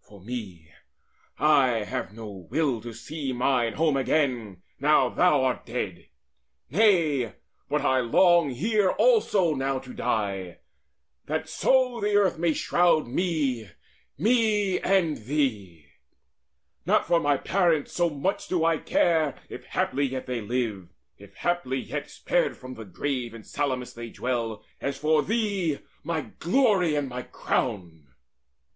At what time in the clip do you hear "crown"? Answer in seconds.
27.22-28.06